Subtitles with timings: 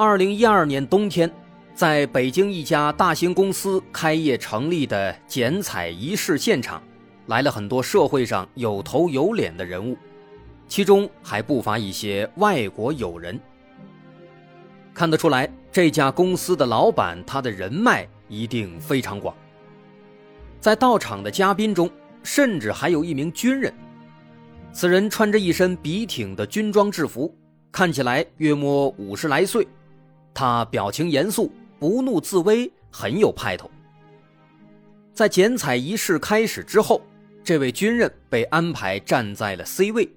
[0.00, 1.28] 二零一二年冬天，
[1.74, 6.80] 在北京一家大型公司开业成立的剪彩仪式现场，
[7.26, 9.96] 来了很多社会上有头有脸的人物，
[10.68, 13.40] 其中还不乏一些外国友人。
[14.94, 19.34] 看得出来，这家公司的老板他的人脉一定非常广。
[20.60, 21.90] 在到场的嘉宾中，
[22.22, 23.74] 甚至还有一名军人。
[24.72, 27.36] 此人穿着一身笔挺的军装制服，
[27.72, 29.66] 看起来约莫五十来岁。
[30.38, 31.50] 他表情严肃，
[31.80, 33.68] 不怒自威，很有派头。
[35.12, 37.02] 在剪彩仪式开始之后，
[37.42, 40.08] 这位军人被安排站在了 C 位，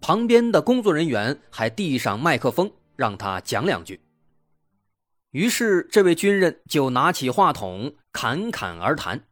[0.00, 4.00] 旁边的工作人员还递上麦克风让他讲两句。
[5.32, 9.22] 于是，这位军人就拿起话筒侃侃而谈，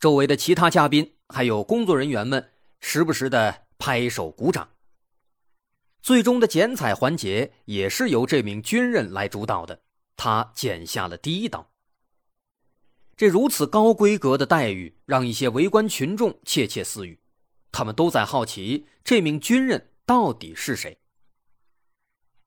[0.00, 2.44] 周围的其他嘉宾还有工作人员们
[2.80, 4.68] 时不时的拍手鼓掌。
[6.04, 9.80] 最终的剪彩环节也是由这名军人来主导的，
[10.18, 11.66] 他剪下了第一刀。
[13.16, 17.18] 这如此高规格的待遇，让一些围观群众窃窃私语，
[17.72, 20.98] 他们都在好奇这名军人到底是谁。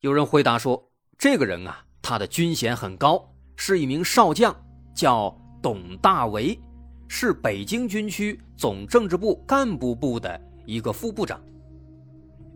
[0.02, 4.56] 有人回答说：“这个人啊，他的军衔很高，是一名少将，
[4.94, 6.60] 叫董大为，
[7.08, 11.44] 是北京军区总政治部干部部的一个副部长。”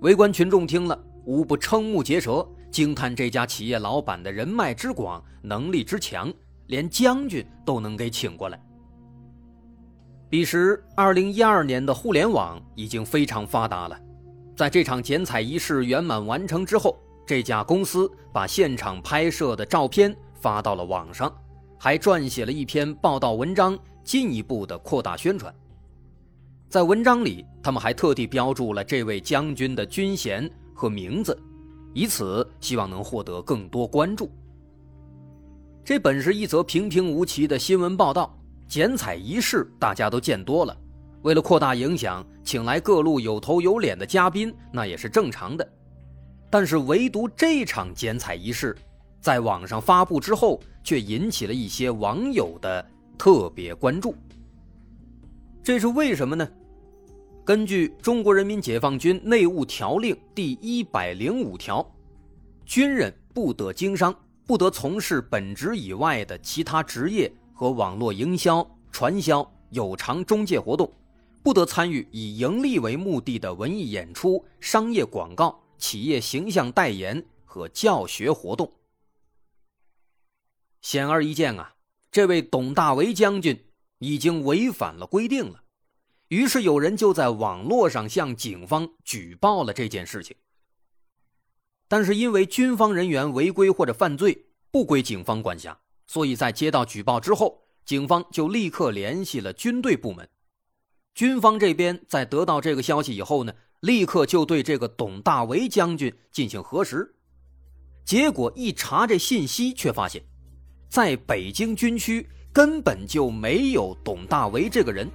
[0.02, 6.34] 围观群众听了，无不瞠目结舌，惊叹这家企业老板的人脉之广、能力之强，
[6.66, 8.60] 连将军都能给请过来。
[10.28, 14.00] 彼时，二零一二年的互联网已经非常发达了。
[14.56, 16.98] 在这场剪彩仪式圆满完成之后，
[17.28, 21.32] 这家公司把现场拍摄的照片发到了网上，
[21.78, 25.54] 还撰写了一篇报道文章，进一步的扩大宣传。
[26.72, 31.38] 在文章里，他们还特地标注了这位将军的军衔和名字，
[31.94, 34.32] 以此希望能获得更多关注。
[35.84, 38.34] 这本是一则平平无奇的新闻报道，
[38.70, 40.74] 剪彩仪式大家都见多了，
[41.24, 45.74] 为了扩大影响，请来各路有头有脸的嘉宾，那也是正常的。
[46.50, 48.74] 但是唯独这场剪彩仪式，
[49.20, 54.16] 在网上发布之后，却引起了一些网友的特别关注。
[55.62, 56.48] 这是为什么呢？
[57.44, 61.84] 根据《中国人民解放军内务条令》第一百零五条，
[62.68, 64.16] 军人不得经商，
[64.46, 70.92] 不得从事本职以外的其他职业和网络营销、传销、有偿中介活动，
[71.42, 78.72] 不得参与以盈利为目的的文艺演出、商业广告、企业形象代言和教学活动。
[80.84, 81.74] 显而易见啊，
[82.12, 83.60] 这位董大为将军
[83.98, 85.64] 已经违反了规定了。
[86.32, 90.34] 于是有人就在网络上向警方举报了这件事情。
[91.90, 95.78] 但是因为军方人员违规或者犯罪不归警方管辖，
[96.08, 100.30] 所以在接到举报之后，警方就立刻联系了军队部门。
[101.14, 107.14] 军方这边在得到这个消息以后呢，立刻就对这个董大为将军进行核实。
[108.06, 110.24] 结果一查这信息，却发现，
[110.88, 115.12] 在北京军区根本就没有董大为这个人。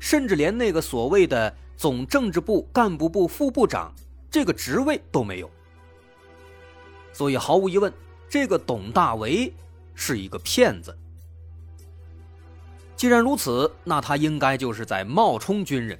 [0.00, 3.94] 甚至连那个所谓的总政治部干部部副部长
[4.30, 5.50] 这个职位都没有，
[7.12, 7.92] 所以毫无疑问，
[8.28, 9.52] 这个董大为
[9.94, 10.96] 是一个骗子。
[12.96, 15.98] 既然如此，那他应该就是在冒充军人，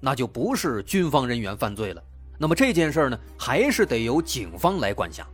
[0.00, 2.02] 那就不是军方人员犯罪了。
[2.38, 5.26] 那么这件事呢，还是得由警方来管辖。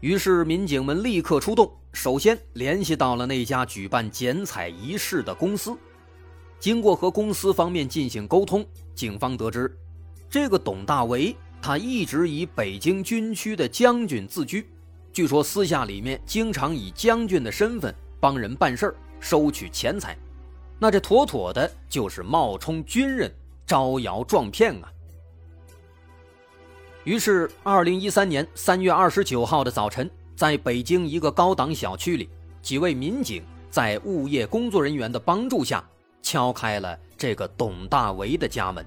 [0.00, 5.76] 于是民警们立刻出动，首先联系到了那家举办剪彩仪式的公司。
[6.58, 8.64] 经过和公司方面进行沟通，
[8.94, 9.70] 警方得知，
[10.30, 14.66] 这个董大为他一直以北京军区的将军自居，
[15.12, 20.16] 据说私下里面经常以将军的身份帮人办事儿，收取钱财，
[20.78, 23.30] 那这妥妥的就是冒充军人，
[23.66, 24.90] 招摇撞骗啊！
[27.04, 32.28] 于是，二零一三年三月二十九号的早晨，在北京一个高档小区里，
[32.62, 35.86] 几位民警在物业工作人员的帮助下。
[36.24, 38.84] 敲开了这个董大为的家门，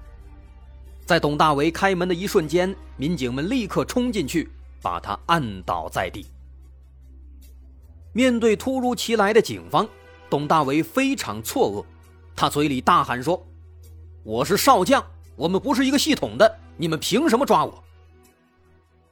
[1.06, 4.50] 在董大为开门的一瞬间，民警们立刻冲进去，
[4.82, 6.26] 把他按倒在地，
[8.12, 9.88] 面对突如其来的警方，
[10.28, 11.84] 董大为非常错愕，
[12.34, 13.46] 他嘴里大喊说
[14.24, 15.02] ：“我是少将，
[15.36, 17.82] 我们不是一个系统的，你们凭什么抓我？”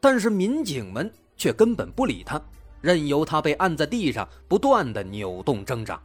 [0.01, 2.43] 但是民警们却根本不理他，
[2.81, 6.03] 任由他被按在地上，不断的扭动挣扎。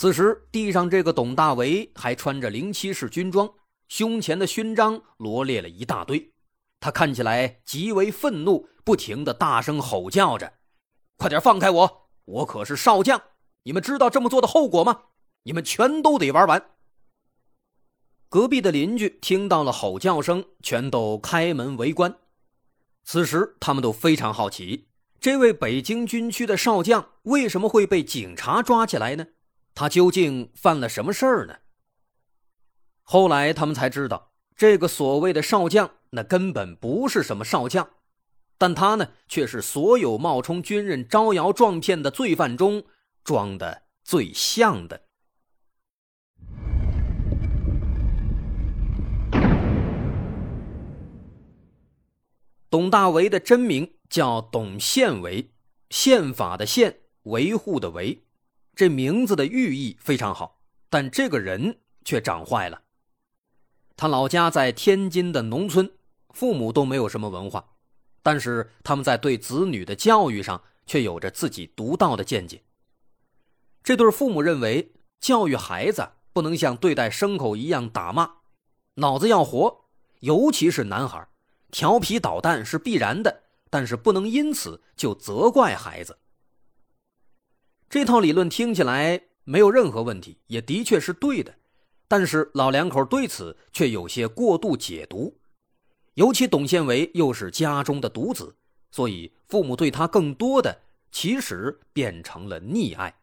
[0.00, 3.52] 此时，地上这个董大为还穿着零七式军装，
[3.88, 6.32] 胸前的勋章罗列了一大堆，
[6.78, 10.52] 他看起来极为愤怒，不停的大声吼叫着
[11.18, 12.10] ：“快点放开我！
[12.26, 13.20] 我可是少将！
[13.64, 15.00] 你们知道这么做的后果吗？
[15.42, 16.70] 你们全都得玩完！”
[18.30, 22.16] 隔壁的邻居听到了吼叫声，全都开门围观。
[23.02, 24.86] 此时，他们都非常好奇，
[25.18, 29.26] 这位北京军区的少将为什么会被警察抓起来呢？
[29.78, 31.58] 他究竟犯了什么事儿呢？
[33.04, 37.88] 后来他们才知道，这个所谓的少将，那根本不是什么少将，
[38.58, 42.82] 但他呢，却是所有冒充军人招摇撞骗的罪犯中
[43.22, 45.04] 装的最像的。
[52.68, 55.52] 董大为的真名叫董宪维，
[55.90, 58.24] 宪法的宪，维护的维。
[58.78, 62.82] 这名字的寓意非常好，但这个人却长坏了。
[63.96, 65.90] 他老家在天津的农村，
[66.30, 67.70] 父母都没有什么文化，
[68.22, 72.62] 但是他们在对子女的教育上却有着自己独到的见解。
[73.82, 78.30] 这对父母认为，教育孩子不能像对待牲口一样打骂，
[78.94, 79.86] 脑子要活，
[80.20, 81.26] 尤其是男孩，
[81.72, 86.20] 调皮捣蛋是必然的，但是不能因此就责怪孩子。
[87.90, 91.54] 这套理论听起来没有任何问题，也的确是对的，
[92.06, 95.38] 但是老两口对此却有些过度解读，
[96.12, 98.54] 尤其董宪维又是家中的独子，
[98.90, 103.14] 所以父母对他更多的其实变成了溺爱。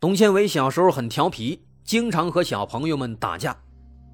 [0.00, 3.56] 董宪维小时候很调皮，经常和小朋友们打架，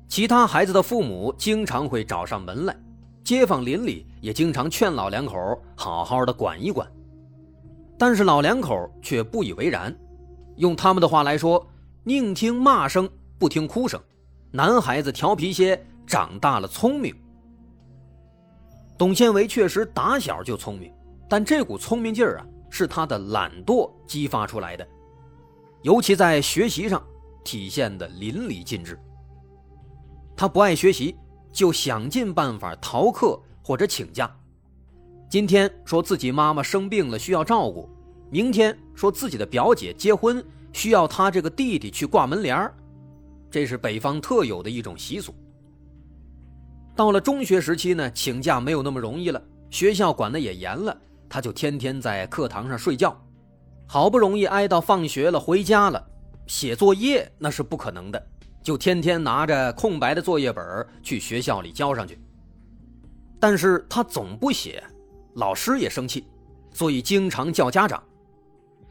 [0.08, 2.78] 其他孩子的父母经常会找上门来，
[3.24, 6.86] 街坊邻里也经常劝老两口好好的管一管。
[7.98, 9.96] 但是老两口却不以为然，
[10.56, 11.66] 用他们的话来说，
[12.04, 13.08] 宁听骂声
[13.38, 14.00] 不听哭声。
[14.50, 17.14] 男孩子调皮些，长大了聪明。
[18.98, 20.92] 董宪维确实打小就聪明，
[21.28, 24.86] 但这股聪明劲儿啊，是他的懒惰激发出来的，
[25.82, 27.02] 尤其在学习上
[27.44, 28.98] 体现的淋漓尽致。
[30.34, 31.16] 他不爱学习，
[31.52, 34.34] 就想尽办法逃课或者请假。
[35.28, 37.88] 今天说自己妈妈生病了需要照顾，
[38.30, 40.42] 明天说自己的表姐结婚
[40.72, 42.72] 需要他这个弟弟去挂门帘
[43.50, 45.34] 这是北方特有的一种习俗。
[46.94, 50.96] 到了中学时期呢，请假没有那么容易了，学校管的也严了，
[51.28, 53.20] 他就天天在课堂上睡觉，
[53.84, 56.02] 好不容易挨到放学了回家了，
[56.46, 58.26] 写作业那是不可能的，
[58.62, 60.64] 就天天拿着空白的作业本
[61.02, 62.16] 去学校里交上去，
[63.40, 64.82] 但是他总不写。
[65.36, 66.26] 老师也生气，
[66.72, 68.02] 所以经常叫家长。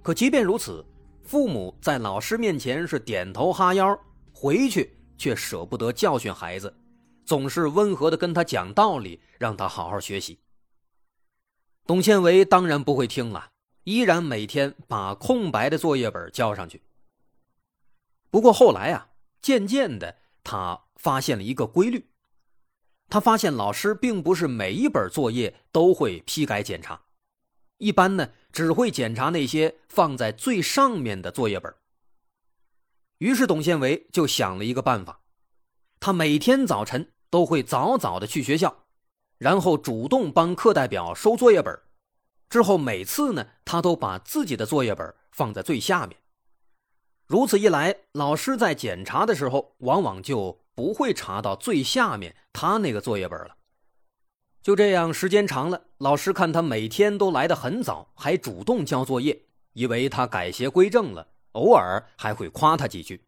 [0.01, 0.85] 可即便如此，
[1.23, 3.99] 父母在老师面前是点头哈腰，
[4.31, 6.73] 回去却舍不得教训孩子，
[7.25, 10.39] 总是温和的跟他讲道理，让他好好学习。
[11.87, 13.49] 董宪维当然不会听了，
[13.83, 16.81] 依然每天把空白的作业本交上去。
[18.29, 19.09] 不过后来啊，
[19.41, 22.07] 渐渐的他发现了一个规律。
[23.07, 27.01] 他发现老师并不是每一本作业都会批改检查，
[27.77, 31.73] 一般呢只会检查那些放在最上面的作业本。
[33.19, 35.21] 于是董宪维就想了一个办法，
[35.99, 38.85] 他每天早晨都会早早的去学校，
[39.37, 41.79] 然后主动帮课代表收作业本，
[42.49, 46.17] 之后每次呢他都把自己的作业本放在最下面。
[47.27, 50.64] 如此一来，老师在检查的时候往往就。
[50.75, 53.55] 不会查到最下面他那个作业本了。
[54.61, 59.39] 就这样，时间长了，老师看他每天都来得很早，还主动交作业，
[59.73, 63.23] 以为他改邪归正了，偶尔还会夸他几句。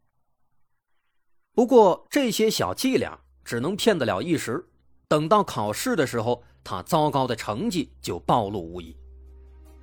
[1.53, 4.67] 不过这些小伎俩只能骗得了一时，
[5.07, 8.95] 等到考试的时候，他糟糕的成绩就暴露无遗。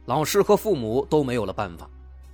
[0.06, 1.88] 老师和父母都没有了办法，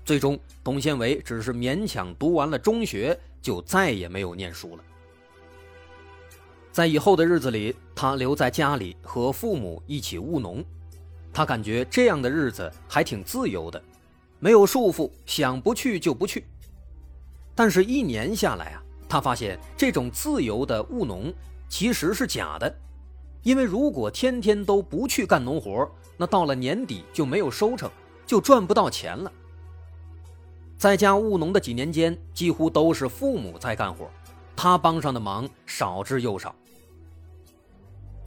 [0.04, 4.84] 最终董宪维只是勉强读完了中学，就再也没有念书了。
[6.72, 10.64] 在以后的日子里，他留在家里和父母一起务农。
[11.32, 13.82] 他感觉这样的日子还挺自由的，
[14.38, 16.44] 没有束缚，想不去就不去。
[17.54, 21.32] 但是，一年下来啊，他发现这种自由的务农
[21.68, 22.72] 其实是假的，
[23.42, 27.90] 因为如果天天都不去干农活，那到了年底就没有收成，
[28.24, 29.30] 就赚不到钱了。
[30.78, 34.08] 在家务农的几年间，几乎都是父母在干活，
[34.56, 36.54] 他帮上的忙少之又少。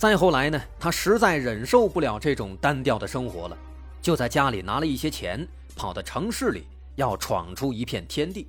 [0.04, 3.58] 再后来呢，他实在忍受不了这种单调的生活了，
[4.02, 6.68] 就在家里拿了一些钱，跑到城市里
[6.98, 8.46] 要闯出一片天地。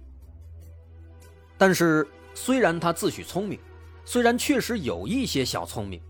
[1.56, 3.56] 但是，虽然他自诩聪明，
[4.04, 6.00] 虽然确实有一些小聪明，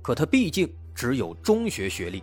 [0.00, 2.22] 可他毕竟只有中学学历，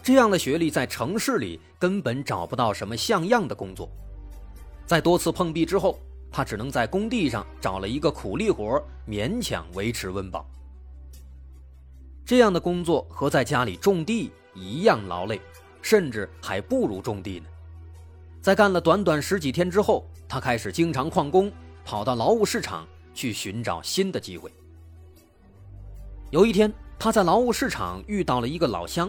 [0.00, 3.90] 这样的学历在城市里根本找不到什么像样的工作。
[4.86, 5.98] 在多次碰壁之后，
[6.30, 10.48] 他只能在工地上找了一个苦力活，勉强维持温饱。
[12.26, 15.40] 这样的工作和在家里种地一样劳累，
[15.80, 17.46] 甚至还不如种地呢。
[18.40, 21.52] 在干了短短十几天之后，他开始经常旷工，
[21.84, 24.52] 跑到劳务市场去寻找新的机会。
[26.30, 29.08] 有一天，他在劳务市场遇到了一个老乡，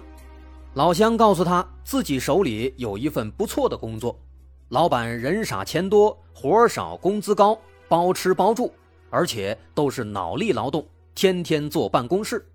[0.75, 4.15] 老乡告诉他自己手里有一份不错的工作。
[4.69, 8.71] 老板人傻钱多，活少工资高，包吃包住，
[9.09, 12.47] 而且都是脑力劳动，天天坐办公室。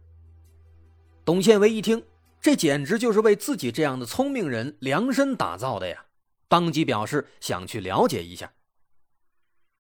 [1.25, 2.05] 董宪维一听，
[2.41, 6.07] 这简直就是为自己这样的聪明人量身打造的呀！
[6.49, 8.53] 当即表示想去了解一下。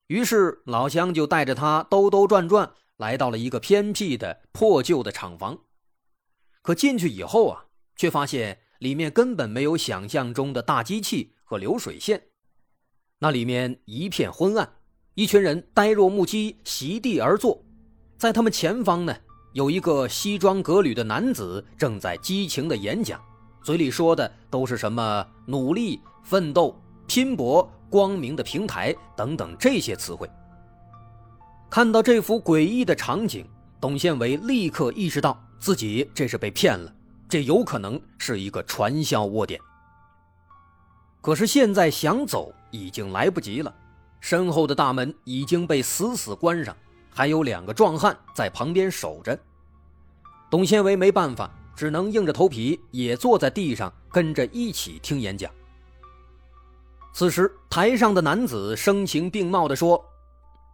[0.06, 5.58] 于是老乡就带着他兜兜转转，来到了一个偏僻的破旧的厂房。
[6.62, 11.34] 可进去以后啊，却发现里面根本没有想象中的大机器。
[11.44, 12.28] 和流水线，
[13.18, 14.76] 那里面一片昏暗，
[15.12, 17.62] 一群人呆若木鸡，席地而坐。
[18.16, 19.14] 在他们前方呢，
[19.52, 23.20] 有一个西装革履的男子正在激情的演讲，
[23.62, 26.74] 嘴里说的都是什么努力、奋斗、
[27.06, 30.28] 拼搏、光明的平台等等这些词汇。
[31.68, 33.46] 看到这幅诡异的场景，
[33.78, 36.90] 董宪维立刻意识到自己这是被骗了，
[37.28, 39.60] 这有可能是一个传销窝点。
[41.20, 43.74] 可是现在想走已经来不及了，
[44.18, 46.74] 身后的大门已经被死死关上，
[47.12, 49.38] 还有两个壮汉在旁边守着。
[50.50, 55.50] 董宪维没办法，只能硬着头皮也坐在地上跟着一起听演讲。
[57.14, 60.02] 此时台上的男子声情并茂地说：“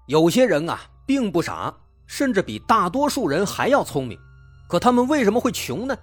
[0.06, 1.74] 有些人啊，并不傻，
[2.06, 4.18] 甚至比大多数人还要聪明，
[4.68, 5.96] 可他们为什么会穷呢？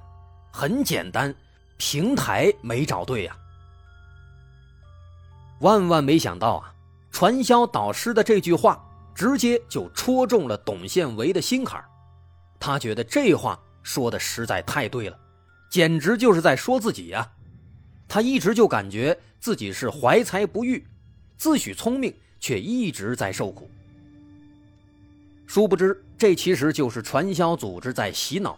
[0.51, 1.33] 很简单，
[1.77, 3.35] 平台没找对呀。”
[5.61, 6.73] 万万没想到啊！
[7.11, 8.83] 传销导师的这句话
[9.15, 11.83] 直接就戳中了董宪维的心坎
[12.59, 15.17] 他觉得这话说的实在太对了，
[15.69, 17.31] 简直就是在说自己呀！
[18.07, 20.85] 他一直就感觉自己是怀才不遇，
[21.37, 23.69] 自诩聪明，却一直在受苦。
[25.47, 28.57] 殊不知，这其实就是传销组织在洗脑。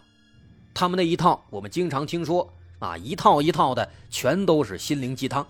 [0.74, 5.46] 他们那一套，我们经常听说啊，一套一套的，全都是心灵鸡汤。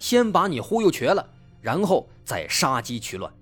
[0.00, 1.24] 先把你忽悠瘸了，
[1.60, 3.32] 然后再杀鸡取卵。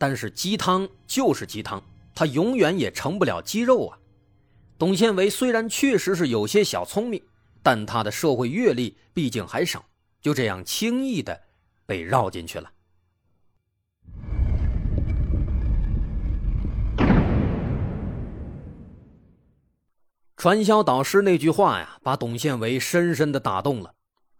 [0.00, 1.82] 但是鸡汤就是鸡汤，
[2.14, 3.98] 它永远也成不了鸡肉啊！
[4.78, 7.22] 董宪维虽然确实是有些小聪明，
[7.62, 9.84] 但他的社会阅历毕竟还少，
[10.22, 11.38] 就这样轻易的
[11.84, 12.72] 被绕进去了。
[20.34, 23.92] 传销导师那句话呀，把董宪维深深的打动了。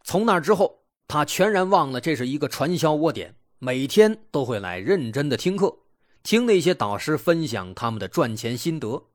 [0.04, 0.78] 从那之后。
[1.12, 5.80] 他全然忘了这是一个传销窝点，每天都会来认真的听课，
[6.22, 9.08] 听那些导师分享他们的赚钱心得。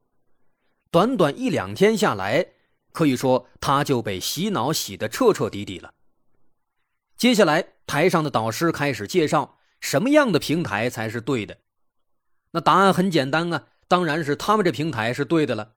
[0.92, 2.46] 短短一两天下来，
[2.92, 5.92] 可以说他就被洗脑洗得彻彻底底了。
[7.18, 11.58] 接下来，台上的导师开始介绍什么样的平台才是对的。
[12.52, 15.74] 那答案很简单啊，当然是他们这平台是对的了。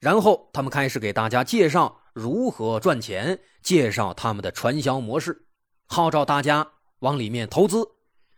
[0.00, 2.00] 然后他们开始给大家介绍。
[2.14, 3.38] 如何赚钱？
[3.62, 5.48] 介绍他们的传销模式，
[5.84, 6.66] 号召大家
[7.06, 7.86] 往里面投资，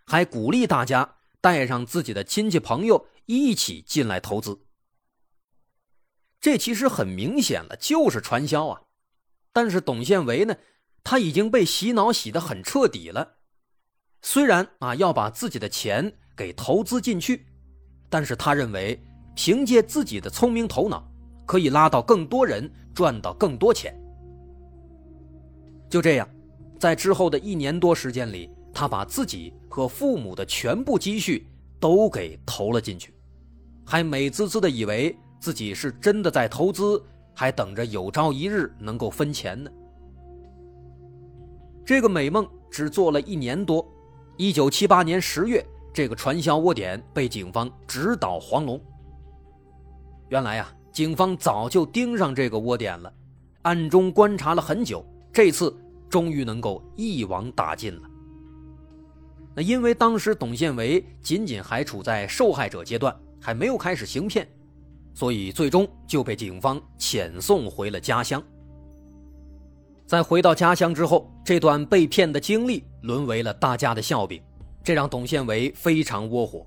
[0.04, 4.60] 还鼓励大家带上自己的亲戚朋友一起进来投资。
[6.38, 8.82] 这其实很明显了，就是传销啊！
[9.54, 10.54] 但是董宪维呢，
[11.02, 13.37] 他已经被洗脑洗得很彻底了。
[14.20, 17.46] 虽然啊要把自己的钱给投资进去，
[18.10, 19.02] 但是他认为
[19.34, 21.10] 凭借自己的聪明头脑。
[21.48, 23.98] 可以拉到更多人，赚到更多钱。
[25.88, 26.28] 就这样，
[26.78, 31.44] 在之后的一年多时间里，他把自己和父母的全部积蓄
[31.80, 33.12] 都给投了进去，
[33.85, 37.04] 还美滋滋的以为自己是真的在投资，
[37.35, 39.68] 还等着有朝一日能够分钱呢。
[41.85, 43.85] 这个美梦只做了一年多，
[44.37, 48.80] 一九七八年十月，这个传销窝点被警方直捣黄龙。
[50.28, 50.73] 原来呀。
[50.92, 53.12] 警方早就盯上这个窝点了，
[53.62, 55.76] 暗中观察了很久，这次
[56.08, 58.08] 终于能够一网打尽了。
[59.59, 64.47] 那因为当时董宪维仅仅还处在受害者阶段，还没有开始行骗，
[65.12, 68.41] 所以最终就被警方遣送回了家乡。
[70.07, 74.41] 在回到家乡之后，这段被骗的经历沦为了大家的笑柄，
[74.85, 76.65] 这让董宪维非常窝火。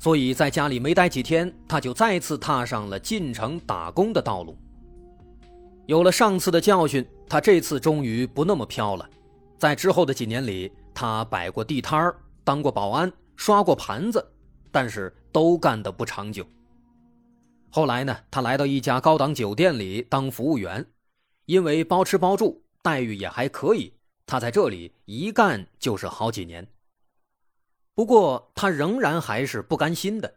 [0.00, 4.58] 所以在家里没待几天，他就再次踏上了进城打工的道路。
[5.86, 9.08] 有了上次的教训，他这次终于不那么飘了。
[9.56, 14.24] 在之后的几年里，他摆过地摊儿，当过保安，刷过盘子，
[14.70, 16.46] 但是都干得不长久。
[17.70, 20.86] 后来呢，他来到一家高档酒店里当服务员。
[21.46, 23.92] 因为包吃包住，待遇也还可以，
[24.24, 26.64] 他在这里一干就是好几年。
[27.92, 30.32] 不过他仍然还是不甘心的，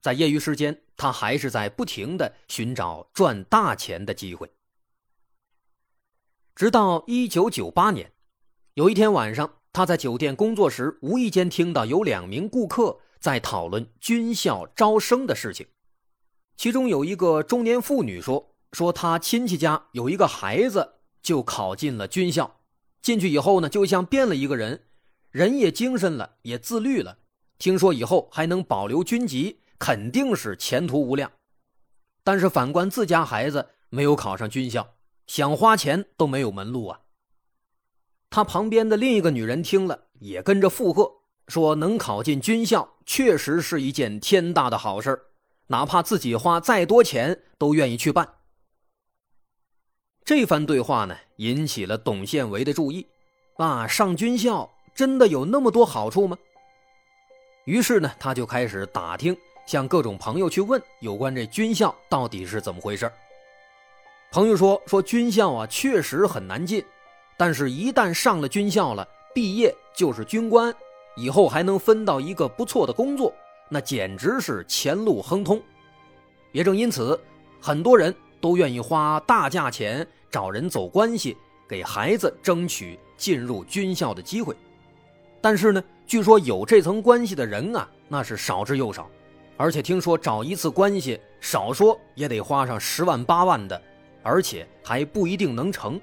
[0.00, 4.50] 在业余时间，他还是在不停的寻找赚大钱的机会。
[6.54, 8.10] 直到一九九八年，
[8.72, 15.66] 有一天晚上，他在酒店工作时，无意间听到有两名顾客在讨论军校招生的事情，
[16.56, 18.52] 其中有一个中年妇女说。
[18.72, 22.58] 说他亲戚家有一个孩子就考进了军校，
[23.00, 24.86] 进去以后呢，就像变了一个人，
[25.30, 27.18] 人也精神了，也自律了。
[27.56, 31.30] 听说以后还能保留军籍，肯定是前途无量。
[32.24, 34.96] 但是反观自家孩子没有考上军校，
[35.28, 37.02] 想花钱都没有门路啊。
[38.34, 41.08] 他旁边的另一个女人听了也跟着附和，
[41.46, 45.16] 说能考进军校确实是一件天大的好事
[45.68, 48.28] 哪怕自己花再多钱都愿意去办。
[50.24, 53.06] 这番对话呢，引起了董宪维的注意。
[53.56, 56.36] 啊，上军校真的有那么多好处吗？
[57.66, 63.08] 于是呢，他就开始打听，向各种朋友去问有关这军校到底是怎么回事。
[64.32, 66.84] 朋友说，说军校啊，确实很难进，
[67.36, 70.74] 但是一旦上了军校了，毕业就是军官，
[71.16, 73.32] 以后还能分到一个不错的工作，
[73.68, 75.60] 那简直是前路亨通。
[76.52, 77.18] 也正因此，
[77.60, 78.14] 很多人。
[78.40, 81.34] 都愿意花大价钱找人走关系，
[81.66, 84.54] 给孩子争取进入军校的机会。
[85.40, 89.08] 但是呢，据说有这层关系的人啊，那是少之又少，
[89.56, 93.80] 而且听说找一次关系，少说也得花上十万八万的，
[94.22, 95.98] 而且还不一定能成。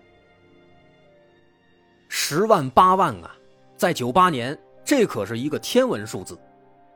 [2.14, 3.34] 十万八万啊，
[3.78, 6.38] 在九八年，这可是一个天文数字，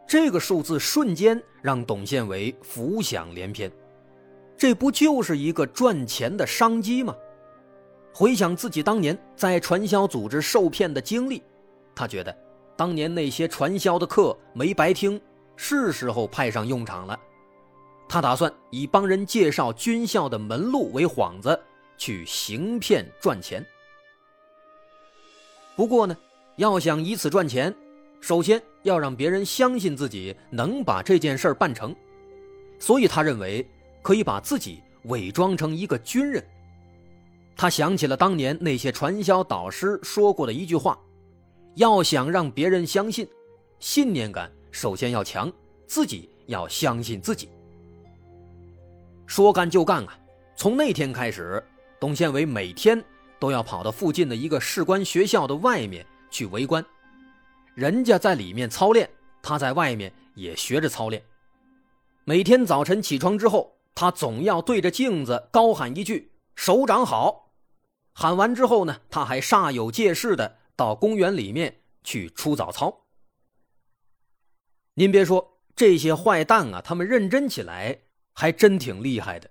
[0.06, 3.72] 这个数字瞬间让董宪维浮想联翩。
[4.58, 7.16] 这不就是一个赚钱的商机吗？
[8.14, 11.42] 回想自己当年在传销组织受骗的经历，
[11.96, 12.38] 他觉得
[12.76, 15.20] 当年那些传销的课没白听，
[15.56, 17.18] 是时候派上用场了。
[18.10, 21.58] 他打算以帮人介绍军校的门路为幌子，
[21.98, 23.66] 去行骗赚钱。
[25.76, 26.18] 不过呢，
[26.58, 27.74] 要想以此赚钱，
[28.22, 31.96] 首先要让别人相信自己能把这件事办成，
[32.80, 33.66] 所以他认为。
[34.06, 36.46] 可以把自己伪装成一个军人。
[37.56, 40.96] 他想起了当年那些传销导师说过的一句话
[41.74, 43.28] ：“要想让别人相信，
[43.80, 45.52] 信念感首先要强，
[45.88, 47.50] 自己要相信自己。”
[49.26, 50.16] 说干就干啊！
[50.56, 51.64] 从那天开始，
[52.00, 53.04] 董宪伟每天
[53.40, 56.86] 都要跑到附近的一个士官学校的外面去围观，
[57.74, 59.10] 人家在里面操练，
[59.42, 61.24] 他在外面也学着操练。
[62.24, 63.74] 每天早晨起床之后。
[63.98, 67.54] 他总要对着镜子高喊一句“首长好”，
[68.12, 73.06] 喊完之后呢，他还煞有介事的到公园里面去出早操。
[74.96, 78.02] 您别说，这些坏蛋啊，他们认真起来
[78.34, 79.50] 还真挺厉害的。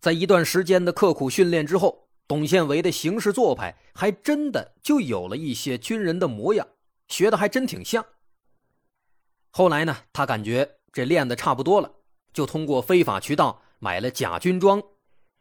[0.00, 6.66] 在一段时间的刻苦训练之后，董宪维的行事做派还真的就有了一些军人的模样，
[7.08, 8.02] 学的还真挺像。
[9.50, 11.92] 后来呢，他感觉这练的差不多了。
[12.32, 14.82] 就通过非法渠道买了假军装，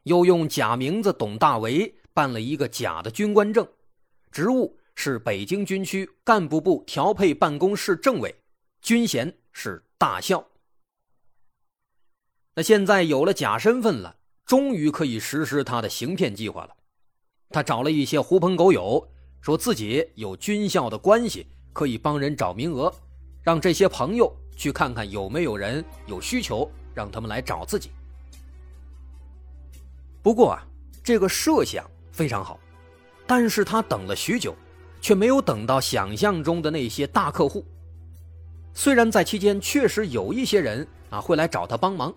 [0.03, 3.65] 又用假名字董大为办了一个假的军官证，
[4.29, 8.35] 职务是北京军区干部部调配办公室政委，
[8.81, 10.45] 军衔是大校。
[12.55, 16.75] 那现在有了假身份了，终于可以实施他的行骗计划了。
[17.51, 19.07] 他找了一些狐朋狗友，
[19.41, 22.93] 说自己有军校的关系，可以帮人找名额，
[23.43, 26.69] 让这些朋友去看看有没有人有需求。
[26.93, 27.89] 让他们来找自己。
[30.21, 30.67] 不过啊，
[31.01, 32.59] 这个设想非常好，
[33.25, 34.53] 但是他等了许久，
[34.99, 37.65] 却没有等到想象中的那些大客户。
[38.73, 42.13] 虽然在期间确实有一些人啊会来找他帮忙，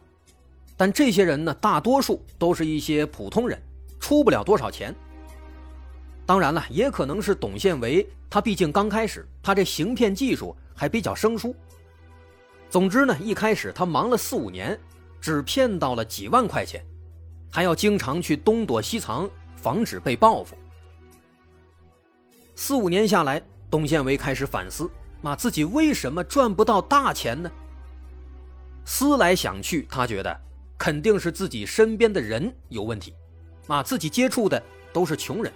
[0.77, 3.57] 但这些人呢，大多数都是一些普通人，
[4.01, 4.93] 出不了多少钱。
[6.27, 11.55] 当然了，也可能是董宪维他毕竟刚开始，他这行骗技术还比较生疏。
[12.71, 14.79] 总之呢，一开始他忙了四五年，
[15.21, 16.85] 只骗到了几万块钱，
[17.51, 20.57] 还要经常去东躲西藏，防止被报复。
[22.57, 27.51] 四五年下来，董宪维开始反思：那自己为什么赚不到大钱呢？
[28.85, 30.41] 思来想去，他觉得
[30.79, 33.15] 肯定是自己身边的人有问题。
[33.67, 35.53] 啊，自己接触的都是穷人，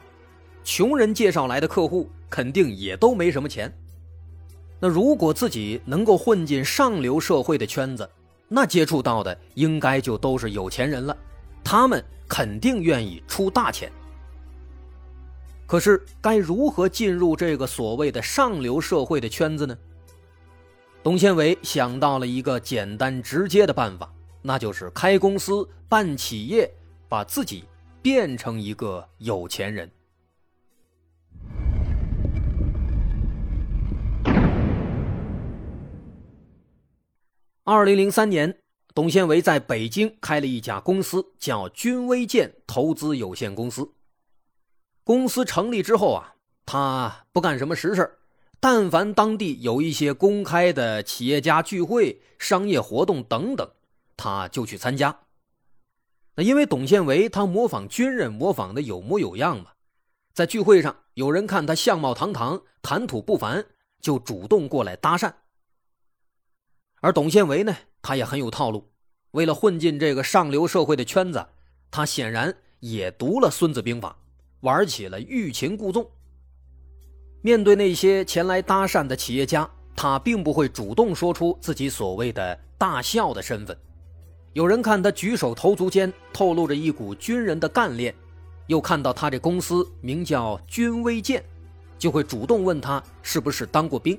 [0.71, 3.73] 穷人介绍来的客户肯定也都没什么钱。
[4.79, 8.07] 那如果自己能够混进上流社会的圈子，
[8.49, 11.17] 那接触到的应该就都是有钱人了，
[11.65, 13.91] 他们肯定愿意出大钱。
[15.67, 19.75] 可是该如何进入这个所谓的上流社会的圈子呢？
[21.03, 26.71] 董宪伟想到了一个简单直接的办法，那就是开公司办企业，
[27.09, 27.65] 把自己
[28.03, 29.91] 变成一个有钱人。
[37.71, 38.61] 二零零三年，
[38.95, 43.93] 董宪伟在北京开了一家公司，叫君威建投资有限公司。
[45.05, 48.11] 公司成立之后啊，他不干什么实事
[48.59, 53.71] 但凡当地有一些公开的企业家聚会、商业活动等等，
[54.17, 55.15] 他就去参加。
[56.37, 59.73] 那因为董宪维他模仿军人，模仿的有模有样嘛，
[60.33, 63.67] 在聚会上有人看他相貌堂堂、谈吐不凡，
[64.01, 65.31] 就主动过来搭讪。
[67.01, 68.89] 而董宪维呢，他也很有套路，
[69.33, 71.47] 为了混进这个上流社会的圈子，
[71.91, 74.11] 他显然也读了《孙子兵法》。
[74.63, 76.05] 玩起了欲擒故纵。
[77.43, 83.79] 面对那些前来搭讪的企业家，他并不会主动说出自己所谓的大校的身份。
[84.55, 88.13] 有人看他举手投足间透露着一股军人的干练，
[88.67, 91.45] 又看到他这公司名叫军威剑，
[91.97, 94.19] 就会主动问他是不是当过兵，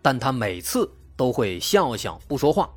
[0.00, 2.68] 但他每次都会笑笑不说话。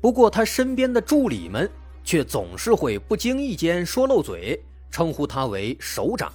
[0.00, 1.70] 不过他身边的助理们
[2.04, 4.62] 却总是会不经意间说漏嘴。
[4.92, 6.30] 称呼他为首长。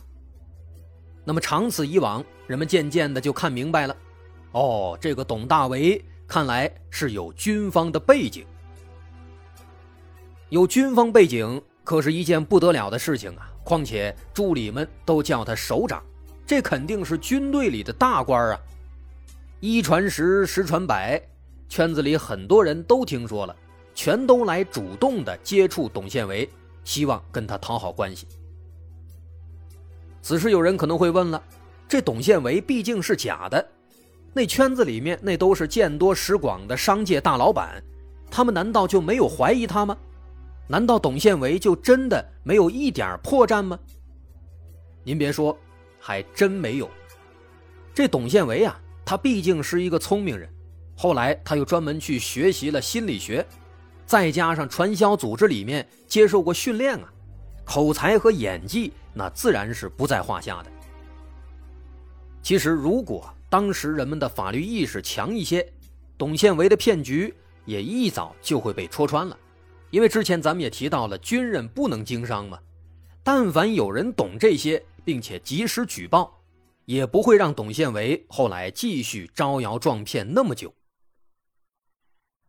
[1.24, 3.96] 那么长此以往，人们渐渐的就看明白了，
[4.54, 8.44] 哦，这个董大为看来是有军方的背景。
[10.50, 13.48] 有军方背景可是一件不得了的事情啊！
[13.64, 16.04] 况且助理们都叫他首长，
[16.44, 18.60] 这肯定是军队里的大官啊！
[19.60, 21.20] 一传十，十传百，
[21.68, 23.56] 圈子里很多人都听说了，
[23.96, 26.48] 全都来主动的接触董宪维，
[26.84, 28.28] 希望跟他讨好关系。
[30.22, 31.42] 此时有人可能会问了：
[31.88, 33.68] 这董宪维毕竟是假的，
[34.32, 37.84] 那圈子里面那都是见多识广的商界大老板，
[38.30, 39.98] 他们难道就没有怀疑他吗？
[40.68, 43.80] 难道董宪维就真的没有一点破绽吗？
[45.04, 45.58] 您别说，
[46.00, 46.88] 还真没有。
[47.92, 50.50] 这董宪维啊，他毕竟是一个聪明人，
[50.94, 53.48] 后来他又专门去学习了心理学，
[54.06, 57.10] 再加上传销组织里面接受过训练啊。
[57.64, 60.72] 口才和演技，那自然是不在话下的。
[62.42, 65.66] 其实，如果当时人们的法律意识强一些，
[66.18, 69.38] 董宪维的骗局也一早就会被戳穿了。
[69.90, 72.60] 因为之前咱们也提到了，军人不能经商嘛。
[73.24, 76.37] 但凡有人懂这些，并且及时举报，
[76.88, 80.74] 也不会让董宪维后来继续招摇撞骗那么久。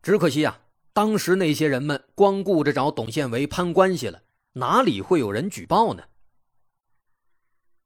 [0.00, 0.60] 只可惜啊，
[0.92, 4.22] 当时那些人们光顾着找董宪维攀关系了。
[4.52, 6.04] 哪里会有人举报呢？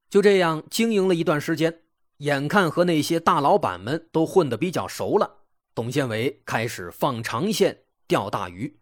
[0.09, 1.81] 就这样经营了一段时间，
[2.17, 5.39] 眼看和那些大老板们都混得比较熟了，
[5.73, 8.79] 董宪维开始放长线钓大鱼。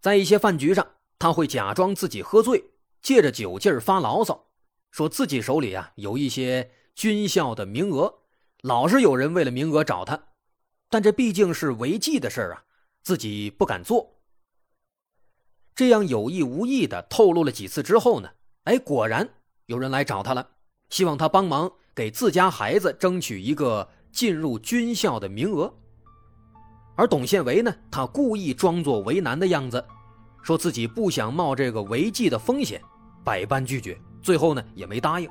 [0.00, 0.86] 在一些饭局上，
[1.18, 2.62] 他会假装自己喝醉，
[3.00, 4.50] 借着酒劲儿发牢骚，
[4.94, 8.14] 说自己手里啊有一些军校的名额，
[8.62, 10.28] 老是有人为了名额找他，
[10.88, 12.62] 但这毕竟是违纪的事儿啊，
[13.02, 14.20] 自己不敢做。
[15.74, 18.30] 这样有意无意的透露了几次之后呢？
[18.66, 19.28] 哎，果然
[19.66, 20.48] 有人来找他了，
[20.90, 25.74] 希望他帮忙给自家孩子争取一个进入军校的名额。
[26.94, 29.84] 而董宪维呢，他故意装作为难的样子，
[30.40, 32.80] 说自己不想冒这个违纪的风险，
[33.24, 35.30] 百般拒绝，最后呢也没答应。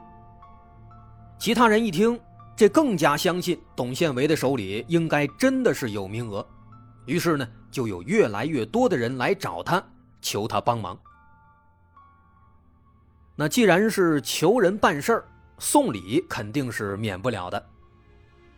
[1.40, 2.18] 其他人一听，
[2.56, 6.48] 这更加相信董宪维的手里应该真的是有名额，
[7.06, 9.84] 于是呢，就有越来越多的人来找他。
[10.22, 10.98] 求他帮忙。
[13.36, 15.26] 那既然是求人办事儿，
[15.58, 17.66] 送礼肯定是免不了的。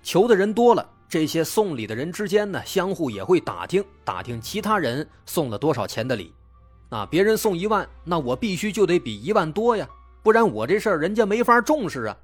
[0.03, 6.31] 求的人多了，这些送礼的人之间呢，相互也会打听打听其他人送了多少钱的礼。
[6.89, 9.89] 啊，别人送一万，那我必须就得比一万多呀，
[10.25, 12.17] 不然我这事儿人家没法重视啊。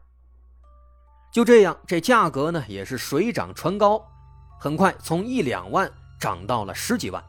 [1.31, 4.03] 就这样，这价格呢也是水涨船高，
[4.59, 5.87] 很快从一两万
[6.19, 7.23] 涨到了十几万。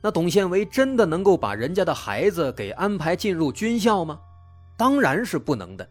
[0.00, 4.20] 那董宪维真的能够把人家的孩子给安排进入军校吗？
[4.76, 5.90] 当然是不能的。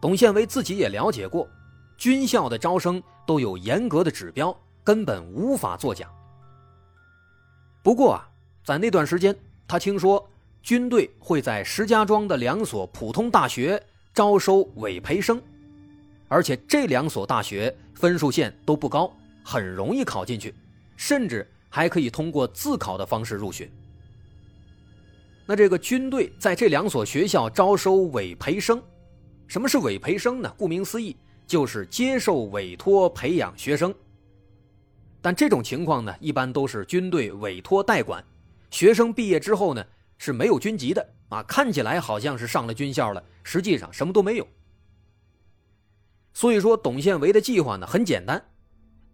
[0.00, 1.46] 董宪维自己也了解过，
[1.98, 6.08] 军校的招生都有严格的指标，根本无法作假。
[7.82, 8.26] 不过啊，
[8.64, 10.26] 在那段时间，他听说
[10.62, 13.82] 军队会在石家庄的两所普通大学。
[14.14, 15.40] 招收委培生，
[16.26, 20.52] 而且这两所大学分数线都不高，很容易考进去，
[20.96, 23.70] 甚至还可以通过自考的方式入学。
[25.46, 28.82] 那这个军队在这两所学校招收委培生，
[29.46, 30.52] 什么是委培生呢？
[30.58, 31.16] 顾名思义，
[31.46, 33.94] 就是接受委托培养学生。
[35.22, 38.24] 但这种情况呢，一般都是军队委托代管，
[38.68, 39.86] 学生毕业之后呢，
[40.18, 41.14] 是没有军籍的。
[41.30, 44.48] 啊，看起来好像是上了军校了，实际上什么都没有。
[46.32, 48.42] 所以说，董宪维的计划呢很简单，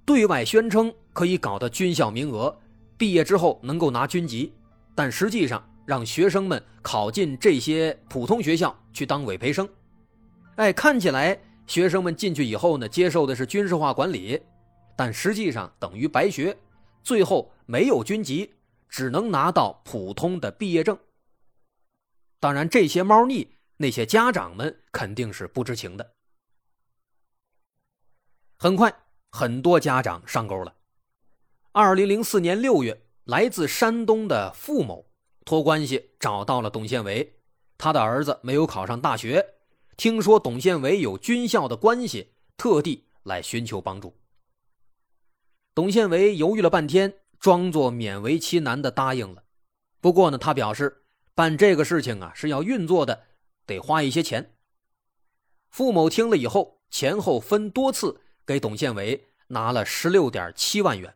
[0.04, 2.56] 对外宣称可以搞到军校名额，
[2.96, 4.52] 毕业之后能够拿军籍，
[4.94, 9.68] 但实际上让学生们考进这些普通学校去当委培生。
[10.54, 11.36] 哎，看起来
[11.66, 14.40] 学生们进去以后呢，接受的是军事化管理，
[14.94, 16.56] 但实际上等于白学，
[17.02, 18.52] 最后没有军籍，
[18.94, 20.96] 只能拿到普通的毕业证。
[22.38, 26.14] 当然，这些猫腻，那些家长们肯定是不知情的。
[28.56, 28.96] 很快，
[29.32, 30.72] 很多家长上钩了。
[31.72, 35.04] 二零零四年六月，来自山东的付某
[35.44, 37.40] 托关系找到了董宪维，
[37.76, 39.44] 他的儿子没有考上大学，
[39.96, 44.14] 听说董宪维有军校的关系，特地来寻求帮助。
[45.74, 47.12] 董宪维犹豫了半天，
[47.44, 49.44] 装作勉为其难的答应了。
[50.00, 51.02] 不过呢，他表示。
[51.34, 53.24] 办这个事情啊是要运作的，
[53.66, 54.54] 得花一些钱。
[55.68, 61.12] 傅某听了以后，前后分多次给董宪伟拿了十六点七万元。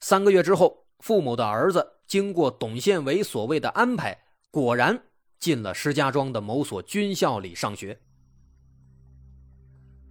[0.00, 4.16] 三个月之后，傅某的儿子经过董宪伟所谓的安排，
[4.50, 5.02] 果然
[5.38, 7.98] 进了石家庄的某所军校里上学。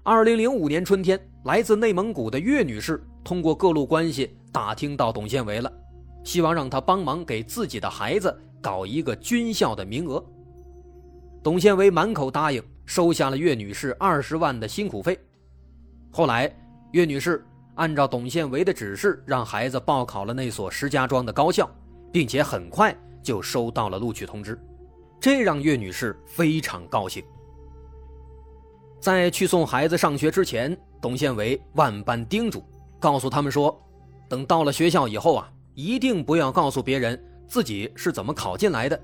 [0.01, 5.71] 二零零五年春天，来自内蒙古的岳女士通过各路关系打听到董宪维了，
[6.23, 8.35] 希望让他帮忙给自己的孩子。
[8.61, 10.21] 搞一个军校的名额，
[11.41, 15.17] 董宪维满口答应，收下了岳女士二十万的辛苦费。
[16.11, 16.53] 后来，
[16.91, 17.41] 岳女士
[17.75, 21.71] 按照董宪维的指示，让孩子报考了那所石家庄的高校，
[22.11, 24.61] 并且很快就收到了录取通知，
[25.21, 27.23] 这让岳女士非常高兴。
[28.99, 32.61] 在去送孩子上学之前，董宪维万般叮嘱，
[32.99, 33.81] 告诉他们说，
[34.29, 37.21] 等到了学校以后啊，一定不要告诉别人。
[37.47, 39.01] 自己是怎么考进来的，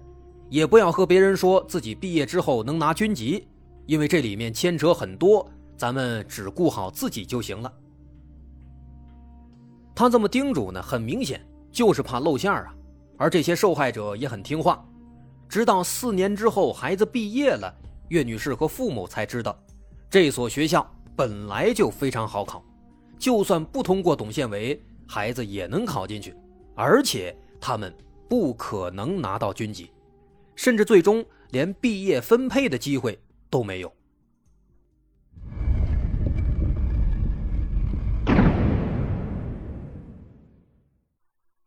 [0.52, 3.48] 也不要和别人说自己毕业之后能拿军籍，
[3.88, 7.74] 因为这里面牵扯很多，咱们只顾好自己就行了。
[9.96, 12.72] 他这么叮嘱呢，很明显就是怕露馅啊。
[13.18, 14.86] 而这些受害者也很听话，
[15.50, 17.74] 直到四年之后孩子毕业了，
[18.10, 19.58] 岳女士和父母才知道，
[20.08, 22.64] 这所学校本来就非常好考，
[23.18, 26.36] 就算不通过董宪维，孩子也能考进去，
[26.76, 27.94] 而且他们。
[28.28, 29.92] 不可能拿到军籍，
[30.56, 33.20] 甚至最终连毕业分配的机会
[33.52, 33.96] 都没有。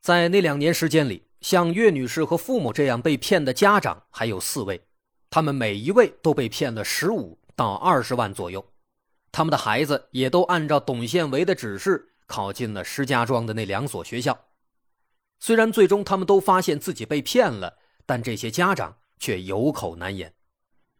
[0.01, 4.83] 在那两年时间里，像岳女士和父母这样被骗的家长还有四位，
[5.31, 8.73] 他们每一位都被骗了十五到二十万左右，
[9.31, 14.45] 他们的孩子也都按照董宪维的指示考进了石家庄的那两所学校。
[15.41, 20.33] 虽然最终他们都发现自己被骗了，但这些家长却有口难言。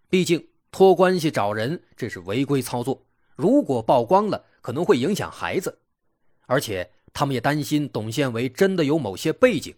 [0.09, 5.81] 毕竟托关系找人，这是违规操作，如果曝光了，可能会影响孩子。
[6.47, 9.75] 而且他们也担心董宪维真的有某些背景，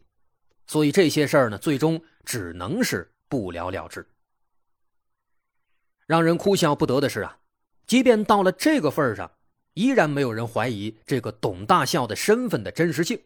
[0.66, 4.06] 所以这些事儿呢，最终只能是不了了之。
[6.06, 7.38] 让人哭笑不得的是啊，
[7.86, 9.32] 即便到了这个份上，
[9.74, 13.18] 依然没有人怀疑这个董大校的身份的真实性。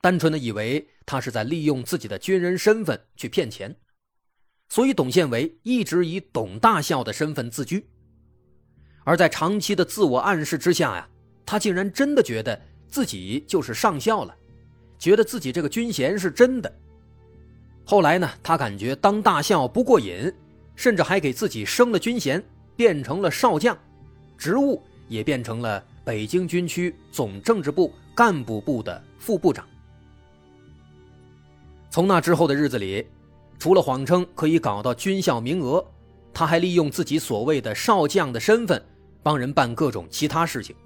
[0.00, 3.74] 单纯的以为他是在利用自己的军人身份去骗钱，
[4.68, 7.88] 所以董宪维一直以董大校的身份自居。
[9.04, 11.08] 而在长期的自我暗示之下呀，
[11.44, 14.36] 他竟然真的觉得自己就是上校了，
[14.98, 16.72] 觉得自己这个军衔是真的。
[17.84, 20.32] 后来呢，他感觉当大校不过瘾，
[20.74, 22.44] 甚至还给自己升了军衔，
[22.76, 23.76] 变成了少将，
[24.36, 29.66] 职务也变成了北京军区总政治部干部部的副部长。
[31.90, 33.06] 从那之后的日子里，
[33.58, 35.84] 除了谎称可以搞到军校名额，
[36.34, 38.84] 他还利用自己所谓的少将的身份，
[39.22, 40.76] 帮人办各种其他事情。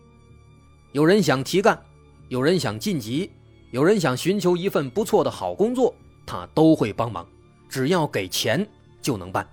[0.92, 1.80] 有人想提干，
[2.28, 3.30] 有人想晋级，
[3.72, 7.26] 有人想寻求一份不错的好工作，他都会帮忙，
[7.68, 8.64] 只要给钱
[9.02, 9.48] 就能办。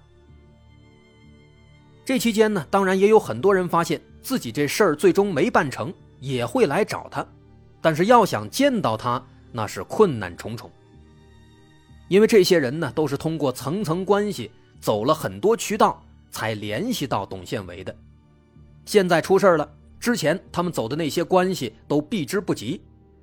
[2.05, 7.25] 这期间呢，当然也有很多人发现自己这事儿最终没办成，也会来找他，
[7.79, 10.69] 但是要想见到他，那是困难重重。
[12.09, 17.95] 因为这些人呢，都是通过层层关系走了很多渠道，才联系到董宪维的。
[18.83, 22.81] 现在出事了，之前他们走的那些关系都避之不及，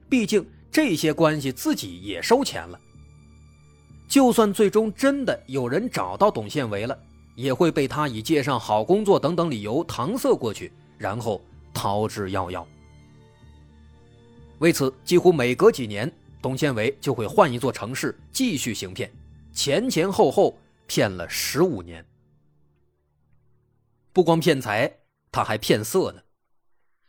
[0.09, 2.81] 毕竟这些关系自己也收钱了。
[4.09, 6.99] 就算最终真的有人找到董宪维了，
[7.35, 11.41] 也会被他以介绍好工作等等理由搪塞过去，然后
[11.73, 12.65] 逃之夭夭。
[14.59, 16.11] 为此，几乎每隔几年。
[16.41, 19.11] 董宪维就会换一座城市继续行骗，
[19.51, 22.05] 前前后后骗了十五年。
[24.13, 24.95] 不光骗财，
[25.33, 26.21] 他还骗色呢。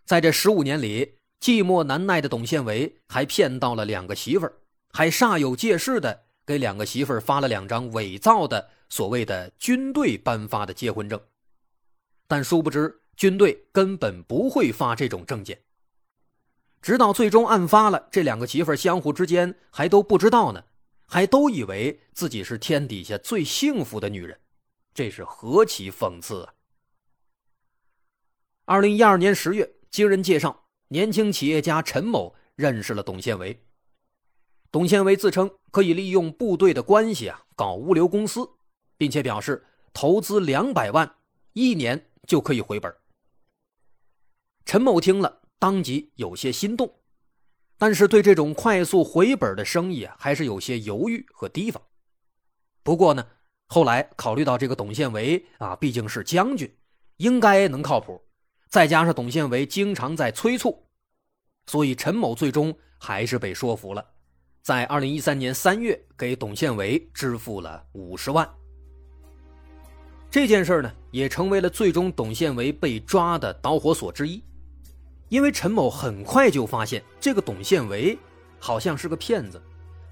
[0.05, 4.53] 在这十五年里，寂寞难耐的董宪维还骗到了两个媳妇儿，
[4.93, 11.19] 还煞有介事的给两个媳妇儿发了两张伪造的所谓的军队颁发的结婚证。
[12.25, 15.61] 但殊不知，军队根本不会发这种证件。
[16.81, 20.63] 直到最终案发了，这两个媳妇儿相互之间还都不知道呢，
[21.07, 24.39] 还都以为自己是天底下最幸福的女人，
[24.93, 26.53] 这是何其讽刺啊！
[28.65, 33.59] 二零一二年十月，经人介绍，年轻企业家陈某认识了董宪维。
[34.71, 38.47] 董宪维自称可以利用部队的关系啊，搞物流公司，
[38.97, 41.15] 并且表示投资两百万，
[41.53, 42.93] 一年就可以回本。
[44.65, 45.41] 陈某听了。
[45.57, 46.93] 当即有些心动，
[47.77, 51.81] 但是对这种快速回本的生意啊，还是有些犹豫和提防。
[52.83, 53.25] 不过呢，
[53.67, 56.71] 后来考虑到这个董宪维啊，毕竟是将军，
[57.17, 58.21] 应该能靠谱，
[58.67, 60.85] 再加上董宪维经常在催促，
[61.67, 64.05] 所以陈某最终还是被说服了，
[64.61, 68.47] 在二零一三年三月给董宪维支付了五十万。
[70.29, 74.43] 这件事呢，也成为了最终董宪维被抓的导火索之一。
[75.29, 78.17] 因为陈某很快就发现这个董宪维
[78.59, 79.61] 好像是个骗子，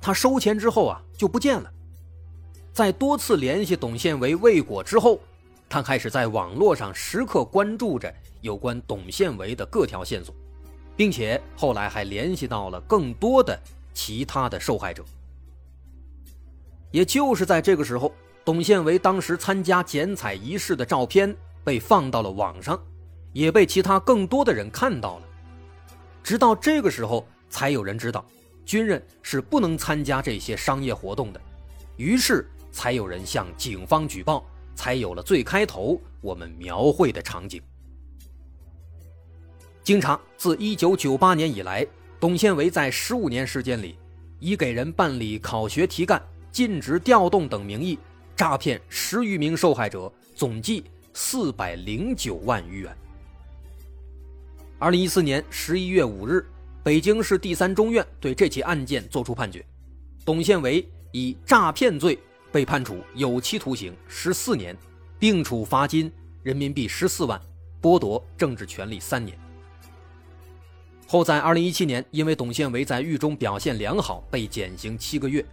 [0.02, 1.72] 他收钱之后啊就不见了。
[2.72, 5.20] 在多次联系董宪维未果之后，
[5.70, 10.34] 他开始在网络上时刻关注着有关董宪维的各条线索，
[10.96, 13.60] 并且后来还联系到了更多的
[13.94, 15.06] 其他的受害者。
[16.90, 18.12] 也就是在这个时候，
[18.44, 22.80] 董宪维当时参加剪彩仪式的照片被放到了网上。
[23.34, 25.26] 也被其他更多的人看到了，
[26.24, 28.24] 直到这个时候，才有人知道，
[28.64, 31.42] 军人是不能参加这些商业活动的，
[31.98, 37.62] 于是才有人向警方举报，才有了最开头我们描绘的场景。
[39.84, 41.86] 经查，自1998年以来，
[42.20, 43.98] 董宪维在15年时间里，
[44.40, 48.00] 以给人办理考学提干、尽职调动等名义，
[48.36, 52.96] 诈骗十余名受害者，总计409万余元。
[54.84, 56.46] 二零一四年十一月五日，
[56.84, 59.66] 北京市第三中院对这起案件作出判决，
[60.26, 62.20] 董宪维以诈骗罪
[62.52, 64.78] 被判处有期徒刑十四年，
[65.18, 67.40] 并处罚金人民币十四万，
[67.82, 69.40] 剥夺政治权利三年。
[71.08, 75.46] 后在二零一七年，因为董宪维在狱中表现良好，被减刑七个月。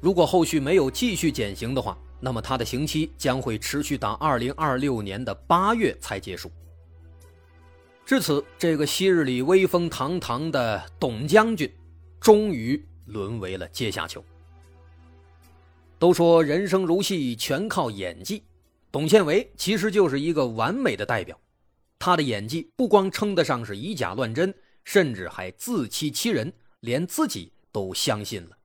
[0.00, 6.50] 如果后续没有继续减刑的话，那么他的刑期将会持续到二零二六年的八月才结束。
[8.10, 11.72] 至此，这个昔日里威风堂堂的董将军，
[12.20, 14.24] 终于沦为了阶下囚。
[15.96, 18.42] 都说人生如戏，全靠演技，
[18.90, 21.38] 董宪维其实就是一个完美的代表。
[22.00, 24.52] 他的演技不光称得上是以假乱真，
[24.82, 28.58] 甚至还自欺欺人，连自己都相信了。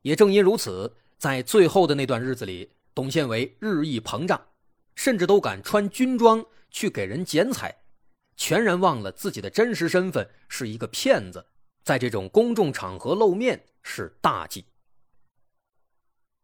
[0.00, 4.40] 也正因如此，在最后的那段日子里，董宪维日益膨胀，
[4.94, 7.76] 甚至都敢穿军装去给人剪彩。
[8.42, 11.46] 全然忘了自己的真实身份是一个骗子，
[11.84, 14.62] 在这种公众场合露面是大忌。《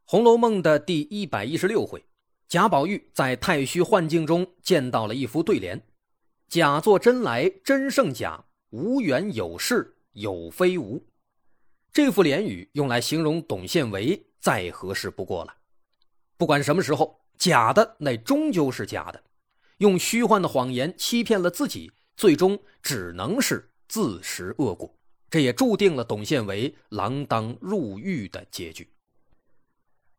[0.05, 2.05] 红楼梦》的第一百一十六回，
[2.47, 5.89] 贾宝玉在太虚幻境中见到了一副对联
[6.47, 11.05] ：“假作真来真胜假，无缘有事有非无。”
[11.93, 15.53] 这副联语用来形容董宪维再合适不过了。
[16.37, 19.21] 不管什么时候，假的那终究是假的。
[19.79, 24.93] 用虚幻的谎言欺骗了自己，最终只能是自食恶果。
[25.31, 28.89] 这也注定了董宪维锒铛入狱的结局。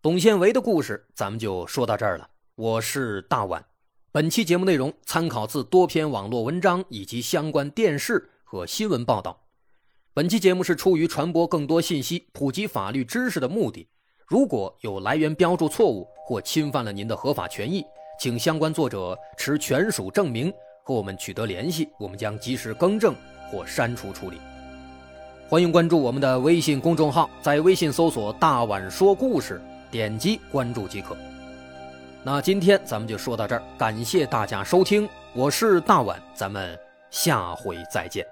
[0.01, 2.29] 董宪维的故事咱们就说到这儿了。
[2.55, 3.65] 我是大碗，
[4.13, 9.45] 本期节目内容参考自多篇网络文章以及相关电视和新闻报道。
[10.13, 13.89] 本期节目是出于传播更多信息、普及法律知识的目的。
[14.25, 17.83] 如果有来源标注错误或侵犯了您的合法权益，
[18.19, 20.53] 请相关作者持权属证明
[20.83, 23.15] 和我们取得联系，我们将及时更正
[23.49, 24.37] 或删除处理。
[25.47, 31.15] 欢迎关注我们的微信公众号，在微信搜索“大碗说故事”，点击关注即可。
[32.21, 36.77] 那今天咱们就说到这儿，感谢大家收听，我是大碗，咱们
[37.09, 38.25] 下回再见。